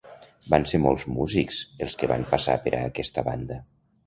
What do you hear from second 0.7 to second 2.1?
ser molts músics els que